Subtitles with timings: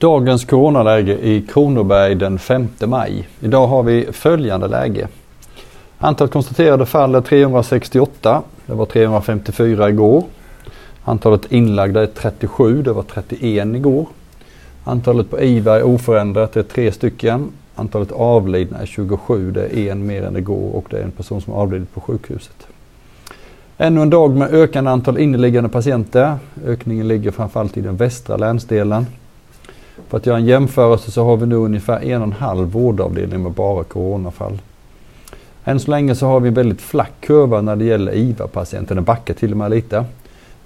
[0.00, 3.28] Dagens coronaläge i Kronoberg den 5 maj.
[3.40, 5.08] Idag har vi följande läge.
[5.98, 8.42] Antalet konstaterade fall är 368.
[8.66, 10.24] Det var 354 igår.
[11.04, 12.82] Antalet inlagda är 37.
[12.82, 14.06] Det var 31 igår.
[14.84, 16.52] Antalet på IVA är oförändrat.
[16.52, 17.48] Det är tre stycken.
[17.74, 19.52] Antalet avlidna är 27.
[19.52, 22.66] Det är en mer än igår och det är en person som avlidit på sjukhuset.
[23.78, 26.38] Ännu en dag med ökande antal inneliggande patienter.
[26.66, 29.06] Ökningen ligger framförallt i den västra länsdelen.
[30.10, 33.42] För att göra en jämförelse så har vi nu ungefär en och en halv vårdavdelning
[33.42, 34.58] med bara coronafall.
[35.64, 38.94] Än så länge så har vi en väldigt flack kurva när det gäller IVA-patienter.
[38.94, 40.04] Den backar till och med lite.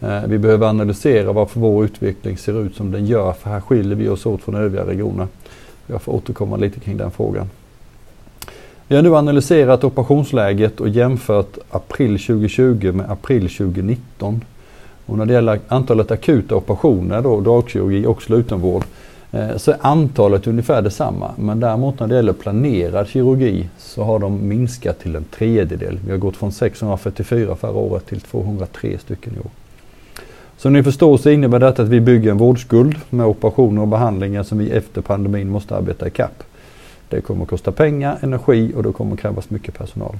[0.00, 3.96] Eh, vi behöver analysera varför vår utveckling ser ut som den gör för här skiljer
[3.96, 5.26] vi oss åt från övriga regioner.
[5.86, 7.50] Jag får återkomma lite kring den frågan.
[8.88, 14.44] Vi har nu analyserat operationsläget och jämfört april 2020 med april 2019.
[15.06, 18.84] Och när det gäller antalet akuta operationer, då, dagkirurgi och slutenvård,
[19.34, 21.30] Eh, så är antalet ungefär detsamma.
[21.38, 25.98] Men däremot när det gäller planerad kirurgi så har de minskat till en tredjedel.
[26.04, 29.50] Vi har gått från 644 förra året till 203 stycken i år.
[30.56, 34.42] Som ni förstår så innebär detta att vi bygger en vårdskuld med operationer och behandlingar
[34.42, 36.42] som vi efter pandemin måste arbeta ikapp.
[37.08, 40.16] Det kommer att kosta pengar, energi och det kommer att krävas mycket personal.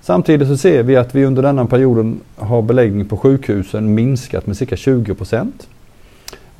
[0.00, 4.56] Samtidigt så ser vi att vi under denna perioden har beläggning på sjukhusen minskat med
[4.56, 5.68] cirka 20 procent.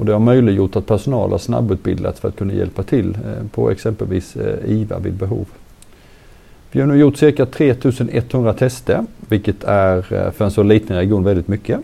[0.01, 3.70] Och det har möjliggjort att personal har snabbutbildats för att kunna hjälpa till eh, på
[3.70, 5.47] exempelvis eh, IVA vid behov.
[6.73, 11.25] Vi har nu gjort cirka 3100 tester, vilket är eh, för en så liten region
[11.25, 11.81] väldigt mycket.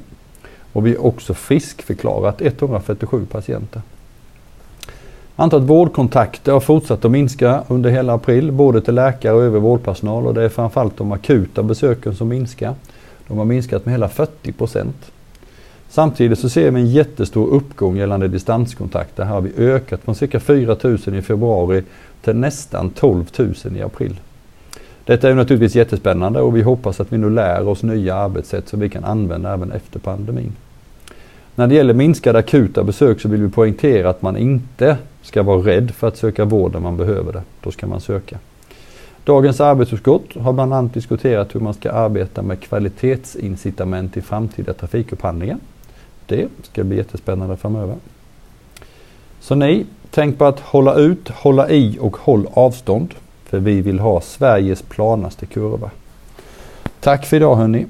[0.73, 3.83] Och vi har också friskförklarat 147 patienter.
[5.37, 10.27] Antalet vårdkontakter har fortsatt att minska under hela april, både till läkare och övrig vårdpersonal
[10.27, 12.75] och det är framförallt de akuta besöken som minskar.
[13.29, 15.13] De har minskat med hela 40 procent.
[15.97, 19.25] Samtidigt så ser vi en jättestor uppgång gällande distanskontakter.
[19.25, 21.83] Här har vi ökat från cirka 4 000 i februari
[22.23, 24.21] till nästan 12 000 i april.
[25.05, 28.81] Detta är naturligtvis jättespännande och vi hoppas att vi nu lär oss nya arbetssätt som
[28.81, 30.53] vi kan använda även efter pandemin.
[31.55, 35.61] När det gäller minskade akuta besök så vill vi poängtera att man inte ska vara
[35.61, 37.43] rädd för att söka vård när man behöver det.
[37.61, 38.39] Då ska man söka.
[39.25, 45.59] Dagens arbetsutskott har bland annat diskuterat hur man ska arbeta med kvalitetsincitament i framtida trafikupphandlingar.
[46.27, 47.97] Det ska bli jättespännande framöver.
[49.41, 53.15] Så ni, tänk på att hålla ut, hålla i och håll avstånd.
[53.45, 55.91] För vi vill ha Sveriges planaste kurva.
[57.01, 57.87] Tack för idag hörni.